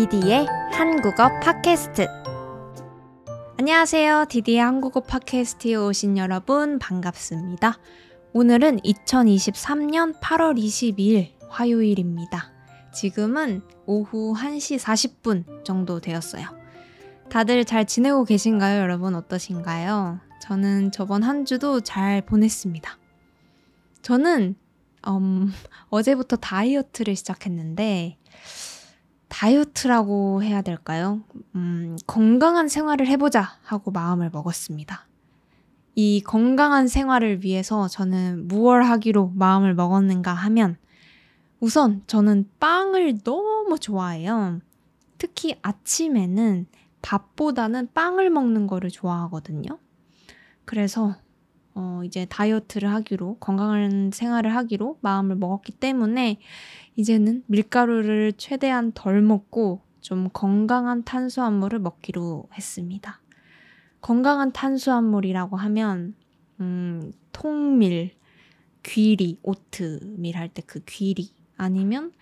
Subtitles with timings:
[0.00, 2.06] 디디의 한국어 팟캐스트.
[3.58, 4.24] 안녕하세요.
[4.30, 7.78] 디디의 한국어 팟캐스트에 오신 여러분 반갑습니다.
[8.32, 12.50] 오늘은 2023년 8월 22일 화요일입니다.
[12.94, 16.46] 지금은 오후 1시 40분 정도 되었어요.
[17.28, 18.80] 다들 잘 지내고 계신가요?
[18.80, 20.18] 여러분 어떠신가요?
[20.40, 22.98] 저는 저번 한 주도 잘 보냈습니다.
[24.00, 24.56] 저는
[25.08, 25.52] 음,
[25.90, 28.16] 어제부터 다이어트를 시작했는데
[29.30, 31.22] 다이어트라고 해야 될까요?
[31.54, 35.06] 음, 건강한 생활을 해보자 하고 마음을 먹었습니다.
[35.94, 40.76] 이 건강한 생활을 위해서 저는 무얼 하기로 마음을 먹었는가 하면
[41.60, 44.60] 우선 저는 빵을 너무 좋아해요.
[45.16, 46.66] 특히 아침에는
[47.02, 49.78] 밥보다는 빵을 먹는 거를 좋아하거든요.
[50.64, 51.14] 그래서
[51.74, 56.40] 어, 이제 다이어트를 하기로, 건강한 생활을 하기로 마음을 먹었기 때문에
[57.00, 63.22] 이제는 밀가루를 최대한 덜 먹고 좀 건강한 탄수화물을 먹기로 했습니다.
[64.02, 66.14] 건강한 탄수화물이라고 하면,
[66.60, 68.16] 음, 통밀,
[68.82, 72.12] 귀리, 오트밀 할 때 그 귀리, 아니면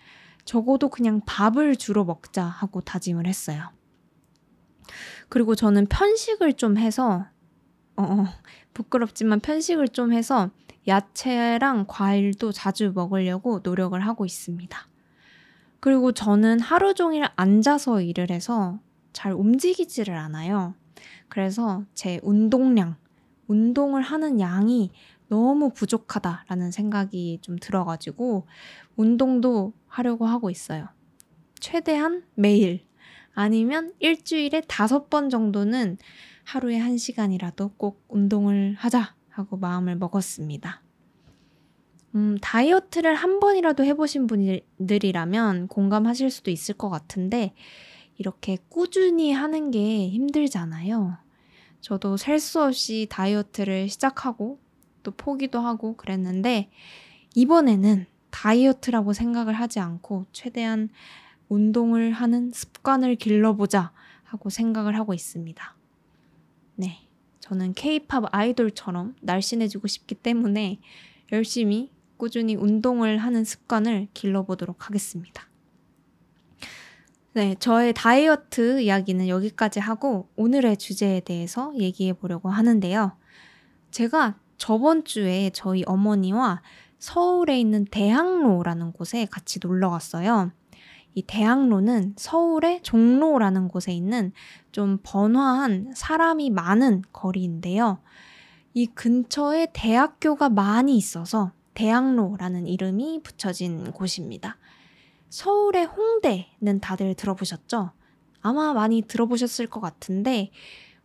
[0.45, 3.69] 적어도 그냥 밥을 주로 먹자 하고 다짐을 했어요.
[5.27, 7.25] 그리고 저는 편식을 좀 해서,
[7.97, 8.25] 어, 어
[8.73, 10.51] 부끄럽지만 편식을 좀 해서
[10.87, 14.77] 야채랑 과일도 자주 먹으려고 노력을 하고 있습니다.
[15.79, 18.79] 그리고 저는 하루 종일 앉아서 일을 해서
[19.13, 20.73] 잘 움직이지를 않아요.
[21.29, 22.95] 그래서 제 운동량,
[23.47, 24.91] 운동을 하는 양이
[25.27, 28.47] 너무 부족하다라는 생각이 좀 들어가지고
[28.95, 30.87] 운동도 하려고 하고 있어요.
[31.59, 32.85] 최대한 매일
[33.33, 35.97] 아니면 일주일에 다섯 번 정도는
[36.43, 40.81] 하루에 한 시간이라도 꼭 운동을 하자 하고 마음을 먹었습니다.
[42.15, 47.53] 음, 다이어트를 한 번이라도 해보신 분들이라면 공감하실 수도 있을 것 같은데,
[48.17, 51.17] 이렇게 꾸준히 하는 게 힘들잖아요.
[51.81, 54.59] 저도 셀수 없이 다이어트를 시작하고
[55.03, 56.69] 또 포기도 하고 그랬는데,
[57.35, 60.89] 이번에는 다이어트라고 생각을 하지 않고 최대한
[61.47, 63.91] 운동을 하는 습관을 길러보자
[64.23, 65.75] 하고 생각을 하고 있습니다.
[66.75, 67.08] 네.
[67.39, 70.79] 저는 케이팝 아이돌처럼 날씬해지고 싶기 때문에
[71.31, 75.47] 열심히 꾸준히 운동을 하는 습관을 길러보도록 하겠습니다.
[77.33, 83.13] 네, 저의 다이어트 이야기는 여기까지 하고 오늘의 주제에 대해서 얘기해 보려고 하는데요.
[83.91, 86.61] 제가 저번 주에 저희 어머니와
[86.97, 90.51] 서울에 있는 대학로라는 곳에 같이 놀러 갔어요.
[91.15, 94.31] 이 대학로는 서울의 종로라는 곳에 있는
[94.71, 97.99] 좀 번화한 사람이 많은 거리인데요.
[98.73, 104.57] 이 근처에 대학교가 많이 있어서 대학로라는 이름이 붙여진 곳입니다.
[105.29, 107.91] 서울의 홍대는 다들 들어보셨죠?
[108.41, 110.51] 아마 많이 들어보셨을 것 같은데,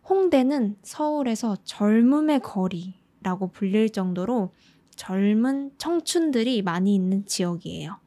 [0.07, 4.53] 홍대는 서울에서 젊음의 거리라고 불릴 정도로
[4.95, 7.97] 젊은 청춘들이 많이 있는 지역이에요.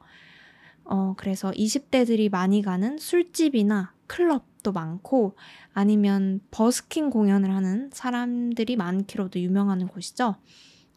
[0.91, 5.35] 어, 그래서 20대들이 많이 가는 술집이나 클럽도 많고
[5.71, 10.35] 아니면 버스킹 공연을 하는 사람들이 많기로도 유명한 곳이죠.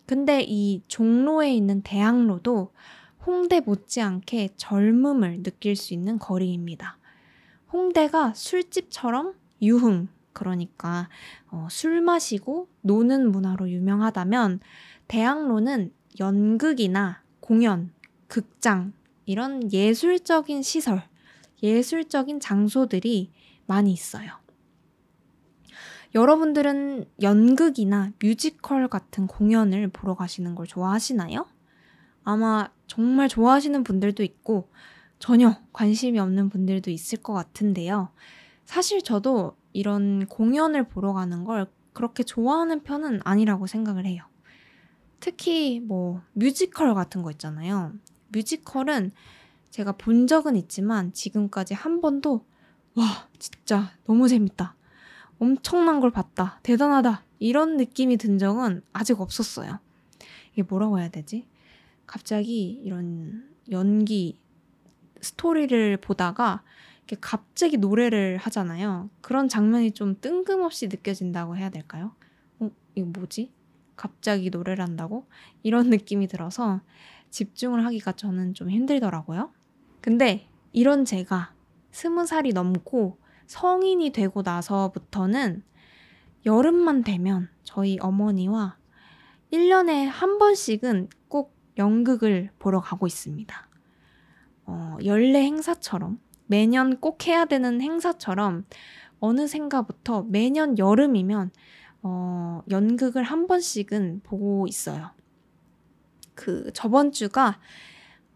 [0.07, 2.73] 근데 이 종로에 있는 대학로도
[3.27, 6.97] 홍대 못지않게 젊음을 느낄 수 있는 거리입니다.
[7.71, 11.11] 홍대가 술집처럼 유흥, 그러니까
[11.51, 14.61] 어, 술 마시고 노는 문화로 유명하다면
[15.09, 17.93] 대학로는 연극이나 공연,
[18.27, 21.03] 극장, 이런 예술적인 시설,
[21.63, 23.31] 예술적인 장소들이
[23.67, 24.31] 많이 있어요.
[26.15, 31.47] 여러분들은 연극이나 뮤지컬 같은 공연을 보러 가시는 걸 좋아하시나요?
[32.25, 34.69] 아마 정말 좋아하시는 분들도 있고
[35.19, 38.11] 전혀 관심이 없는 분들도 있을 것 같은데요.
[38.65, 44.25] 사실 저도 이런 공연을 보러 가는 걸 그렇게 좋아하는 편은 아니라고 생각을 해요.
[45.21, 47.93] 특히 뭐 뮤지컬 같은 거 있잖아요.
[48.33, 49.13] 뮤지컬은
[49.71, 52.45] 제가 본 적은 있지만 지금까지 한 번도
[52.95, 54.75] 와, 진짜 너무 재밌다.
[55.39, 56.61] 엄청난 걸 봤다.
[56.63, 57.25] 대단하다.
[57.39, 59.79] 이런 느낌이 든 적은 아직 없었어요.
[60.53, 61.49] 이게 뭐라고 해야 되지?
[62.07, 64.39] 갑자기 이런 연기
[65.21, 66.63] 스토리를 보다가
[67.21, 69.11] 갑자기 노래를 하잖아요.
[69.21, 72.15] 그런 장면이 좀 뜬금없이 느껴진다고 해야 될까요?
[72.59, 73.51] 어, 이거 뭐지?
[73.97, 75.27] 갑자기 노래를 한다고?
[75.63, 76.81] 이런 느낌이 들어서
[77.33, 79.51] 집중을 하기가 저는 좀 힘들더라고요.
[80.01, 81.53] 근데 이런 제가
[81.91, 85.65] 스무 살이 넘고 성인이 되고 나서부터는
[86.47, 88.77] 여름만 되면 저희 어머니와
[89.53, 93.69] 1년에 한 번씩은 꼭 연극을 보러 가고 있습니다.
[94.67, 98.67] 어, 연례 행사처럼 매년 꼭 해야 되는 행사처럼
[99.21, 101.51] 어느샌가부터 매년 여름이면
[102.03, 105.11] 어, 연극을 한 번씩은 보고 있어요.
[106.35, 107.59] 그 저번 주가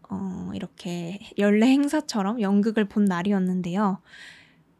[0.09, 3.99] 어, 이렇게 연례 행사처럼 연극을 본 날이었는데요.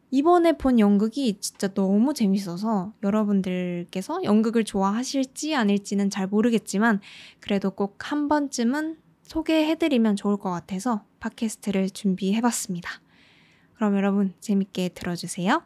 [0.09, 7.01] 이번에 본 연극이 진짜 너무 재밌어서 여러분들께서 연극을 좋아하실지 아닐지는 잘 모르겠지만
[7.41, 12.89] 그래도 꼭 한 번쯤은 소개해드리면 좋을 것 같아서 팟캐스트를 준비해봤습니다.
[13.75, 15.61] 그럼 여러분 재밌게 들어주세요.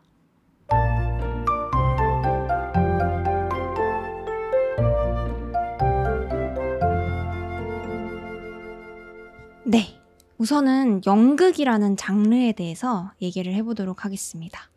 [9.71, 9.97] 네.
[10.37, 14.69] 우선은 연극이라는 장르에 대해서 얘기를 해보도록 하겠습니다.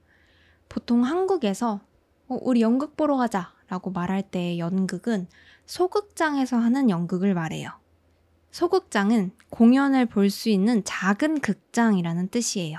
[0.69, 1.81] 보통 한국에서
[2.29, 5.27] 어, 우리 연극 보러 가자 라고 말할 때 연극은
[5.67, 7.71] 소극장에서 하는 연극을 말해요.
[8.53, 12.79] 소극장은 공연을 볼 수 있는 작은 극장이라는 뜻이에요.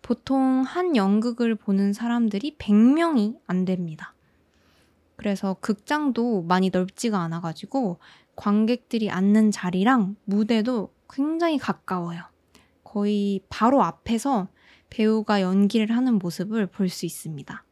[0.00, 4.14] 보통 한 연극을 보는 사람들이 100명이 안 됩니다.
[5.16, 7.98] 그래서 극장도 많이 넓지가 않아가지고
[8.36, 12.22] 관객들이 앉는 자리랑 무대도 굉장히 가까워요.
[12.84, 14.48] 거의 바로 앞에서
[14.90, 17.64] 배우가 연기를 하는 모습을 볼 수 있습니다.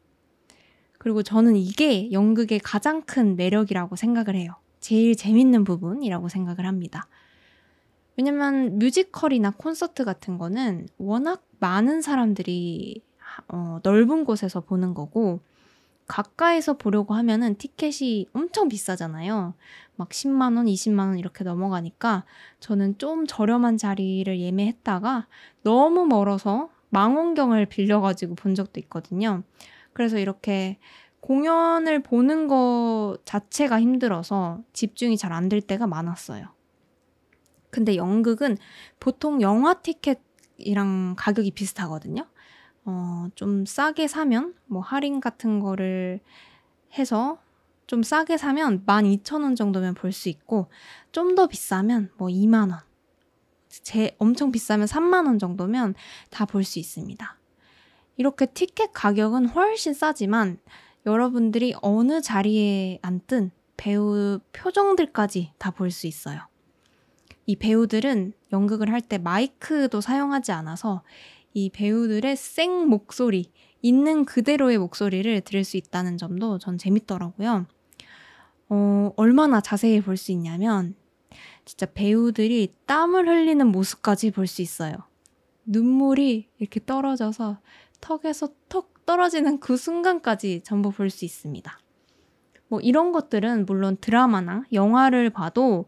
[0.97, 4.55] 그리고 저는 이게 연극의 가장 큰 매력이라고 생각을 해요.
[4.79, 7.07] 제일 재밌는 부분이라고 생각을 합니다.
[8.17, 13.03] 왜냐면 뮤지컬이나 콘서트 같은 거는 워낙 많은 사람들이
[13.49, 15.41] 어, 넓은 곳에서 보는 거고
[16.07, 19.53] 가까이서 보려고 하면은 티켓이 엄청 비싸잖아요.
[19.97, 22.25] 막 10만 원, 20만 원 이렇게 넘어가니까
[22.59, 25.27] 저는 좀 저렴한 자리를 예매했다가
[25.63, 29.43] 너무 멀어서 망원경을 빌려가지고 본 적도 있거든요.
[29.93, 30.77] 그래서 이렇게
[31.21, 36.47] 공연을 보는 것 자체가 힘들어서 집중이 잘 안 될 때가 많았어요.
[37.71, 38.57] 근데 연극은
[38.99, 42.25] 보통 영화 티켓이랑 가격이 비슷하거든요.
[42.85, 46.19] 어, 좀 싸게 사면 뭐 할인 같은 거를
[46.97, 47.39] 해서
[47.87, 50.67] 좀 싸게 사면 12,000원 정도면 볼 수 있고
[51.11, 52.79] 좀 더 비싸면 뭐 2만 원.
[53.69, 55.95] 제 엄청 비싸면 3만 원 정도면
[56.29, 57.37] 다 볼 수 있습니다.
[58.17, 60.59] 이렇게 티켓 가격은 훨씬 싸지만
[61.05, 66.39] 여러분들이 어느 자리에 앉든 배우 표정들까지 다 볼 수 있어요.
[67.45, 71.03] 이 배우들은 연극을 할 때 마이크도 사용하지 않아서
[71.53, 73.51] 이 배우들의 생 목소리,
[73.81, 77.67] 있는 그대로의 목소리를 들을 수 있다는 점도 전 재밌더라고요.
[78.69, 80.95] 어, 얼마나 자세히 볼 수 있냐면,
[81.65, 84.95] 진짜 배우들이 땀을 흘리는 모습까지 볼 수 있어요.
[85.65, 87.59] 눈물이 이렇게 떨어져서
[88.01, 91.79] 턱에서 턱 떨어지는 그 순간까지 전부 볼 수 있습니다.
[92.67, 95.85] 뭐 이런 것들은 물론 드라마나 영화를 봐도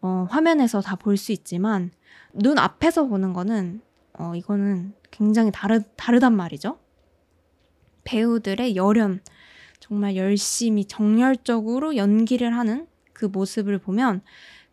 [0.00, 1.90] 어, 화면에서 다 볼 수 있지만
[2.32, 3.80] 눈 앞에서 보는 거는
[4.18, 6.78] 어, 이거는 굉장히 다르, 다르단 말이죠.
[8.04, 9.20] 배우들의 열연,
[9.86, 14.22] 정말 열심히 정열적으로 연기를 하는 그 모습을 보면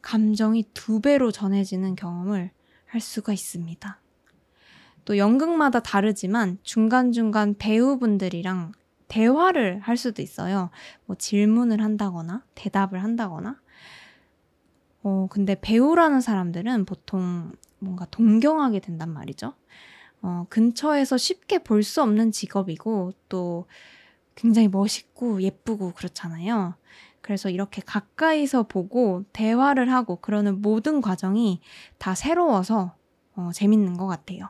[0.02, 2.52] 감정이 두 배로 전해지는 경험을
[2.88, 4.00] 할 수가 있습니다.
[5.06, 8.72] 또 연극마다 다르지만 중간중간 배우분들이랑
[9.08, 10.72] 대화를 할 수도 있어요.
[11.06, 13.60] 뭐 질문을 한다거나 대답을 한다거나.
[15.04, 19.54] 어, 근데 배우라는 사람들은 보통 뭔가 동경하게 된단 말이죠.
[20.22, 23.68] 어, 근처에서 쉽게 볼 수 없는 직업이고 또
[24.36, 26.76] 굉장히 멋있고 예쁘고 그렇잖아요.
[27.22, 31.62] 그래서 이렇게 가까이서 보고 대화를 하고 그러는 모든 과정이
[31.98, 32.96] 다 새로워서
[33.36, 34.50] 어, 재밌는 것 같아요.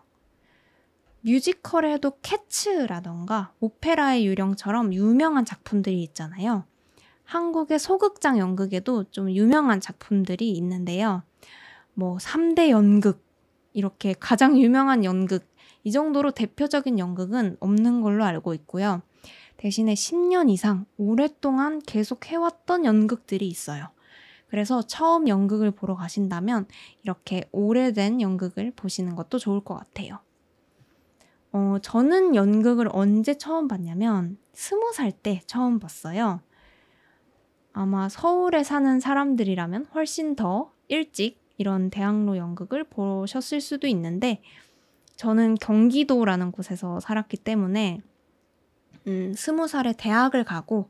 [1.22, 6.66] 뮤지컬에도 캐츠라던가 오페라의 유령처럼 유명한 작품들이 있잖아요.
[7.24, 11.24] 한국의 소극장 연극에도 좀 유명한 작품들이 있는데요.
[11.94, 13.24] 뭐 3대 연극,
[13.72, 15.48] 이렇게 가장 유명한 연극,
[15.84, 19.02] 이 정도로 대표적인 연극은 없는 걸로 알고 있고요.
[19.58, 23.88] 대신에 10년 이상 오랫동안 계속 해왔던 연극들이 있어요.
[24.48, 26.68] 그래서 처음 연극을 보러 가신다면
[27.04, 30.20] 이렇게 오래된 연극을 보시는 것도 좋을 것 같아요.
[31.52, 36.42] 어, 저는 연극을 언제 처음 봤냐면 스무 살 때 처음 봤어요.
[37.74, 44.42] 아마 서울에 사는 사람들이라면 훨씬 더 일찍 이런 대학로 연극을 보셨을 수도 있는데
[45.16, 48.02] 저는 경기도라는 곳에서 살았기 때문에
[49.08, 50.90] 음, 스무 살에 대학을 가고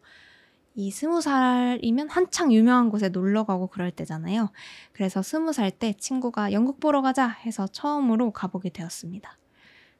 [0.76, 4.50] 이 스무 살이면 한창 유명한 곳에 놀러 가고 그럴 때잖아요.
[4.92, 9.38] 그래서 스무 살 때 친구가 연극 보러 가자 해서 처음으로 가보게 되었습니다.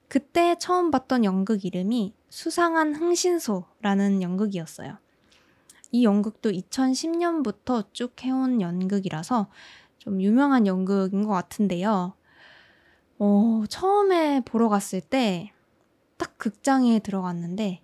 [0.08, 4.98] 그때 처음 봤던 연극 이름이 수상한 흥신소라는 연극이었어요.
[5.92, 9.48] 이 연극도 2010년부터 쭉 해온 연극이라서
[10.00, 12.14] 좀 유명한 연극인 것 같은데요.
[13.20, 15.54] 어, 처음에 보러 갔을 때
[16.24, 17.82] 딱 극장에 들어갔는데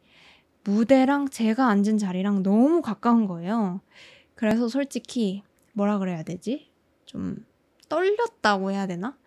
[0.63, 3.81] 무대랑 제가 앉은 자리랑 너무 가까운 거예요.
[4.35, 6.69] 그래서 솔직히 뭐라 그래야 되지?
[7.05, 7.45] 좀
[7.89, 9.17] 떨렸다고 해야 되나?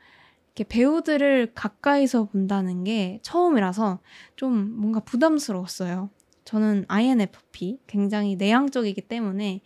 [0.54, 4.00] 이렇게 배우들을 가까이서 본다는 게 처음이라서
[4.36, 6.10] 좀 뭔가 부담스러웠어요.
[6.44, 9.62] 저는 INFP 굉장히 내향적이기 때문에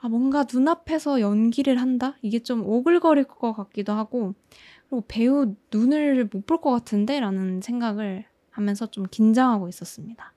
[0.00, 2.16] 아, 뭔가 눈앞에서 연기를 한다?
[2.22, 4.34] 이게 좀 오글거릴 것 같기도 하고
[4.90, 7.20] 그리고 배우 눈을 못 볼 것 같은데?
[7.20, 10.33] 라는 생각을 하면서 좀 긴장하고 있었습니다.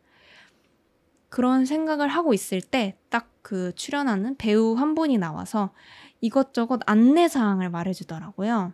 [1.29, 5.71] 그런 생각을 하고 있을 때 딱 그 출연하는 배우 한 분이 나와서
[6.19, 8.73] 이것저것 안내사항을 말해주더라고요.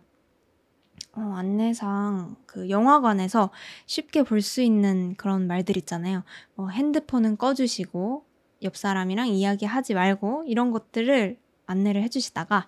[1.12, 3.50] 어, 안내사항, 그 영화관에서
[3.86, 6.24] 쉽게 볼 수 있는 그런 말들 있잖아요.
[6.56, 8.24] 뭐 핸드폰은 꺼주시고,
[8.62, 12.66] 옆 사람이랑 이야기하지 말고, 이런 것들을 안내를 해주시다가,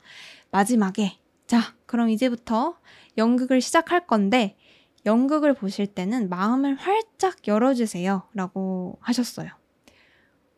[0.53, 2.79] 마지막에, 자, 그럼 이제부터
[3.19, 4.57] 연극을 시작할 건데,
[5.07, 8.23] 연극을 보실 때는 마음을 활짝 열어주세요.
[8.35, 9.51] 라고 하셨어요.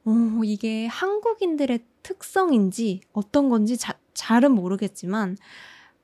[0.05, 5.37] 오, 이게 한국인들의 특성인지 어떤 건지 자, 잘은 모르겠지만,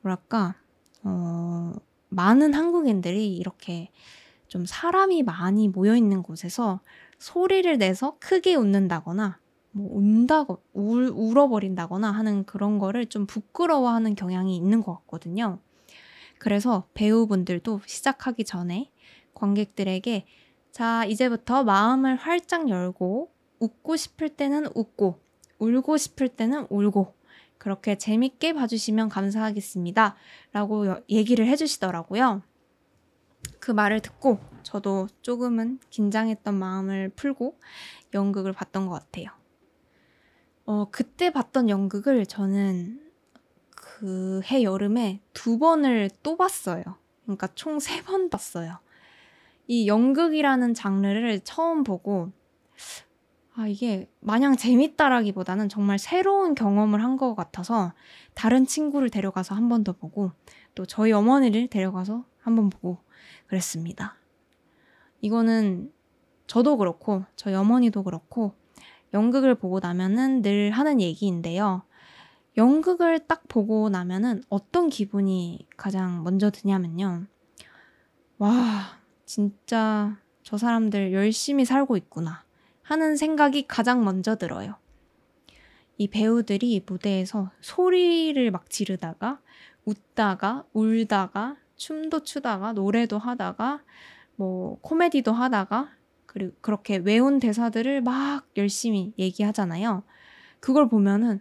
[0.03, 0.57] 뭐랄까,
[1.03, 1.73] 어,
[2.11, 3.91] 많은 한국인들이 이렇게
[4.49, 6.81] 좀 사람이 많이 모여 있는 곳에서
[7.19, 9.39] 소리를 내서 크게 웃는다거나,
[9.73, 15.59] 뭐, 운다고, 울, 울어버린다거나 하는 그런 거를 좀 부끄러워하는 경향이 있는 것 같거든요.
[16.39, 18.91] 그래서 배우분들도 시작하기 전에
[19.35, 20.27] 관객들에게
[20.73, 23.34] 자, 이제부터 마음을 활짝 열고
[23.65, 25.21] 웃고 싶을 때는 웃고
[25.59, 27.15] 울고 싶을 때는 울고
[27.59, 30.17] 그렇게 재밌게 봐주시면 감사하겠습니다.
[30.53, 32.43] 라고 얘기를 해주시더라고요.
[33.61, 37.59] 그 말을 듣고 저도 조금은 긴장했던 마음을 풀고
[38.13, 39.29] 연극을 봤던 것 같아요.
[40.67, 43.01] 어, 그때 봤던 연극을 저는
[43.71, 46.83] 그 해 여름에 두 번을 또 봤어요.
[47.25, 48.79] 그러니까 총 세 번 봤어요.
[49.67, 52.33] 이 연극이라는 장르를 처음 보고
[53.57, 57.93] 아, 이게 마냥 재밌다라기보다는 정말 새로운 경험을 한 것 같아서
[58.35, 60.33] 다른 친구를 데려가서 한 번 더 보고
[60.75, 62.99] 또 저희 어머니를 데려가서 한 번 보고
[63.47, 64.17] 그랬습니다.
[65.21, 65.93] 이거는
[66.47, 68.55] 저도 그렇고 저희 어머니도 그렇고
[69.15, 71.83] 연극을 보고 나면은 늘 하는 얘기인데요.
[72.57, 77.27] 연극을 딱 보고 나면은 어떤 기분이 가장 먼저 드냐면요.
[78.39, 82.45] 와, 진짜 저 사람들 열심히 살고 있구나
[82.85, 84.77] 하는 생각이 가장 먼저 들어요.
[85.99, 89.41] 이 배우들이 무대에서 소리를 막 지르다가
[89.85, 93.83] 웃다가 울다가 춤도 추다가 노래도 하다가
[94.37, 95.91] 뭐 코미디도 하다가
[96.27, 100.03] 그리고 그렇게 외운 대사들을 막 열심히 얘기하잖아요.
[100.61, 101.41] 그걸 보면은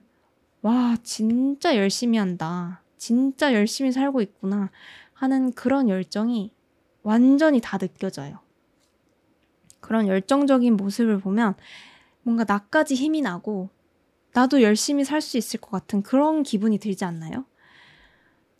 [0.61, 2.81] 와, 진짜 열심히 한다.
[2.97, 4.71] 진짜 열심히 살고 있구나.
[5.13, 6.53] 하는 그런 열정이
[7.01, 8.39] 완전히 다 느껴져요.
[9.83, 11.55] 그런 열정적인 모습을 보면
[12.23, 13.69] 뭔가 나까지 힘이 나고
[14.33, 17.45] 나도 열심히 살 수 있을 것 같은 그런 기분이 들지 않나요?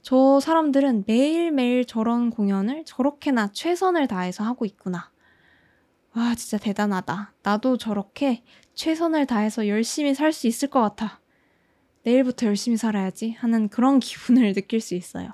[0.01, 5.11] 저 사람들은 매일매일 저런 공연을 저렇게나 최선을 다해서 하고 있구나.
[6.15, 7.33] 와, 진짜 대단하다.
[7.41, 8.43] 나도 저렇게
[8.75, 11.21] 최선을 다해서 열심히 살 수 있을 것 같아.
[12.03, 15.29] 내일부터 열심히 살아야지 하는 그런 기분을 느낄 수 있어요.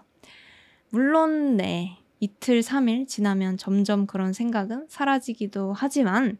[0.91, 1.98] 물론, 네.
[2.19, 6.37] 이틀, 삼일 지나면 점점 그런 생각은 사라지기도 하지만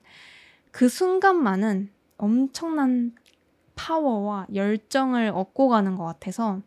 [0.71, 3.13] 그 순간만은 엄청난
[3.75, 6.61] 파워와 열정을 얻고 가는 것 같아서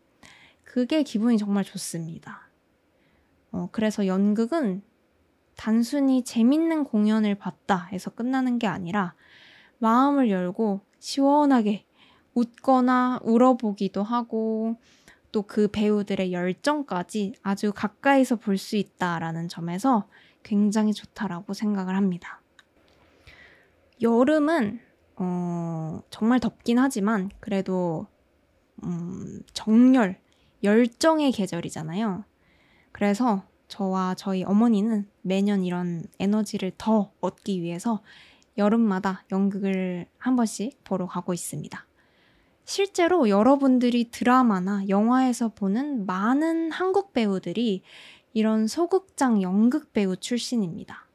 [0.64, 2.49] 그게 기분이 정말 좋습니다.
[3.50, 4.83] 어, 그래서 연극은
[5.57, 9.14] 단순히 재밌는 공연을 봤다 해서 끝나는 게 아니라
[9.78, 11.85] 마음을 열고 시원하게
[12.35, 14.76] 웃거나 울어보기도 하고
[15.33, 20.07] 또 그 배우들의 열정까지 아주 가까이서 볼 수 있다라는 점에서
[20.43, 22.41] 굉장히 좋다라고 생각을 합니다.
[24.01, 24.81] 여름은
[25.17, 28.07] 어, 정말 덥긴 하지만 그래도
[28.85, 30.19] 음, 정열,
[30.62, 32.25] 열정의 계절이잖아요.
[32.91, 38.03] 그래서 저와 저희 어머니는 매년 이런 에너지를 더 얻기 위해서
[38.59, 41.87] 여름마다 연극을 한 번씩 보러 가고 있습니다.
[42.64, 47.83] 실제로 여러분들이 드라마나 영화에서 보는 많은 한국 배우들이
[48.33, 51.07] 이런 소극장 연극 배우 출신입니다.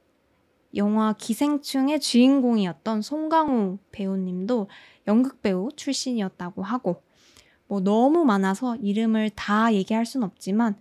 [0.76, 4.70] 영화 기생충의 주인공이었던 송강호 배우님도
[5.08, 7.02] 연극 배우 출신이었다고 하고,
[7.68, 10.78] 뭐 너무 많아서 이름을 다 얘기할 순 없지만,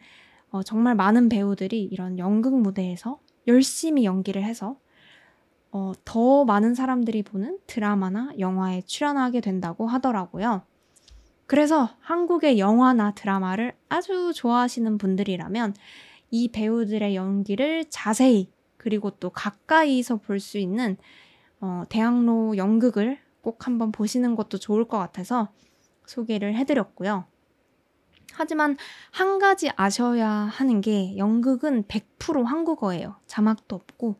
[0.50, 4.76] 어, 정말 많은 배우들이 이런 연극 무대에서 열심히 연기를 해서
[5.76, 10.62] 어, 더 많은 사람들이 보는 드라마나 영화에 출연하게 된다고 하더라고요.
[11.47, 15.75] 그래서 한국의 영화나 드라마를 아주 좋아하시는 분들이라면
[16.30, 20.97] 이 배우들의 연기를 자세히 그리고 또 가까이서 볼 수 있는
[21.61, 25.50] 어, 대학로 연극을 꼭 한번 보시는 것도 좋을 것 같아서
[26.06, 27.26] 소개를 해드렸고요.
[28.33, 28.76] 하지만
[29.11, 33.16] 한 가지 아셔야 하는 게 연극은 100% 한국어예요.
[33.26, 34.16] 자막도 없고.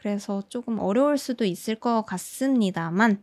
[0.00, 3.22] 그래서 조금 어려울 수도 있을 것 같습니다만,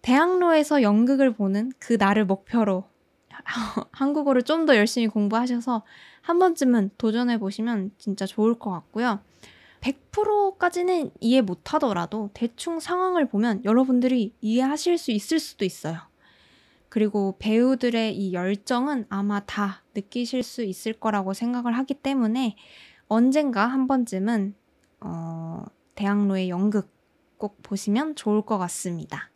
[0.00, 2.84] 대학로에서 연극을 보는 그 날을 목표로
[3.90, 5.82] 한국어를 좀 더 열심히 공부하셔서
[6.22, 9.18] 한 번쯤은 도전해 보시면 진짜 좋을 것 같고요.
[9.80, 15.98] 100%까지는 이해 못 하더라도 대충 상황을 보면 여러분들이 이해하실 수 있을 수도 있어요.
[16.88, 22.54] 그리고 배우들의 이 열정은 아마 다 느끼실 수 있을 거라고 생각을 하기 때문에
[23.08, 24.54] 언젠가 한 번쯤은
[25.00, 25.33] 어,
[25.94, 26.92] 대학로의 연극
[27.38, 29.30] 꼭 보시면 좋을 것 같습니다.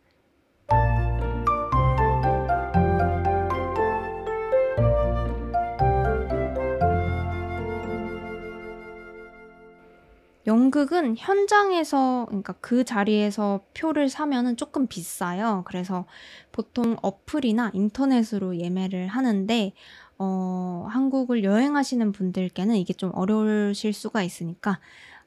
[10.49, 15.63] 연극은 현장에서 그러니까 그 자리에서 표를 사면은 조금 비싸요.
[15.67, 16.05] 그래서
[16.51, 19.73] 보통 어플이나 인터넷으로 예매를 하는데
[20.17, 24.79] 어, 한국을 여행하시는 분들께는 이게 좀 어려우실 수가 있으니까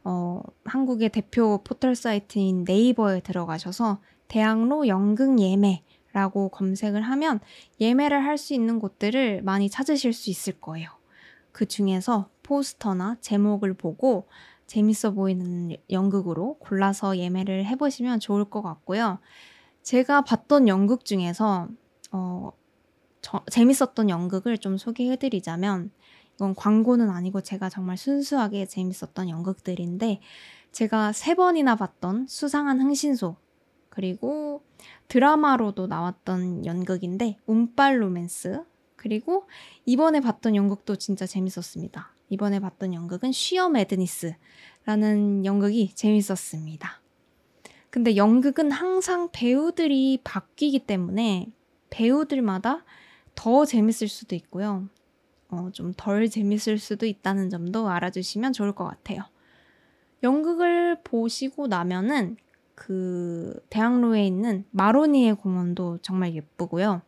[0.04, 7.40] 어, 한국의 대표 포털 사이트인 네이버에 들어가셔서 대학로 연극 예매라고 검색을 하면
[7.80, 10.90] 예매를 할 수 있는 곳들을 많이 찾으실 수 있을 거예요.
[11.52, 14.26] 그 중에서 포스터나 제목을 보고
[14.66, 19.18] 재밌어 보이는 연극으로 골라서 예매를 해보시면 좋을 것 같고요.
[19.82, 21.68] 제가 봤던 연극 중에서
[22.10, 22.52] 어,
[23.20, 25.90] 저, 재밌었던 연극을 좀 소개해드리자면
[26.42, 30.20] 이건 광고는 아니고 제가 정말 순수하게 재밌었던 연극들인데
[30.72, 33.36] 제가 세 번이나 봤던 수상한 흥신소
[33.88, 34.64] 그리고
[35.06, 38.64] 드라마로도 나왔던 연극인데 운빨 로맨스
[38.96, 39.46] 그리고
[39.86, 42.12] 이번에 봤던 연극도 진짜 재밌었습니다.
[42.28, 47.00] 이번에 봤던 연극은 쉬어 매드니스라는 연극이 재밌었습니다.
[47.88, 51.52] 근데 연극은 항상 배우들이 바뀌기 때문에
[51.90, 52.84] 배우들마다
[53.36, 54.88] 더 재밌을 수도 있고요.
[55.52, 59.22] 어, 좀 덜 재밌을 수도 있다는 점도 알아주시면 좋을 것 같아요.
[60.22, 62.36] 연극을 보시고 나면은
[62.74, 67.02] 그 대학로에 있는 마로니에 공원도 정말 예쁘고요.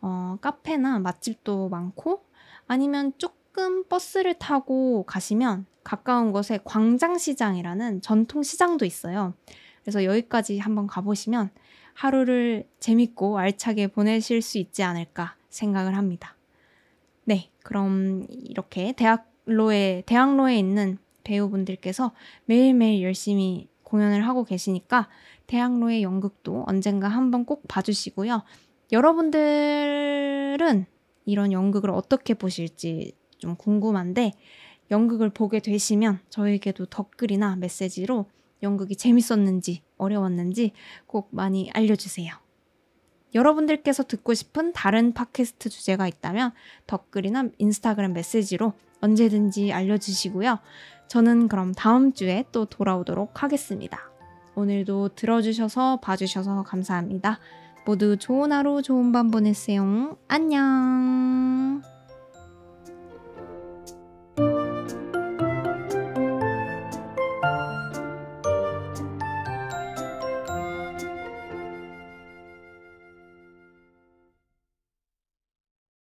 [0.00, 2.24] 어, 카페나 맛집도 많고
[2.66, 9.34] 아니면 쭉 조금 버스를 타고 가시면 가까운 곳에 광장시장이라는 전통시장도 있어요.
[9.82, 11.50] 그래서 여기까지 한번 가보시면
[11.92, 16.36] 하루를 재밌고 알차게 보내실 수 있지 않을까 생각을 합니다.
[17.68, 22.12] 네, 그럼 이렇게 대학로에, 대학로에 있는 배우분들께서
[22.46, 25.08] 매일매일 열심히 공연을 하고 계시니까
[25.46, 28.42] 대학로의 연극도 언젠가 한번 꼭 봐주시고요.
[28.90, 30.86] 여러분들은
[31.26, 34.32] 이런 연극을 어떻게 보실지 좀 궁금한데
[34.90, 38.24] 연극을 보게 되시면 저에게도 댓글이나 메시지로
[38.62, 40.72] 연극이 재밌었는지 어려웠는지
[41.06, 42.47] 꼭 많이 알려주세요.
[43.34, 46.52] 여러분들께서 듣고 싶은 다른 팟캐스트 주제가 있다면
[46.86, 50.58] 댓글이나 인스타그램 메시지로 언제든지 알려주시고요.
[51.08, 53.98] 저는 그럼 다음 주에 또 돌아오도록 하겠습니다.
[54.54, 57.38] 오늘도 들어주셔서 봐주셔서 감사합니다.
[57.86, 60.18] 모두 좋은 하루 좋은 밤 보내세요.
[60.28, 61.97] 안녕.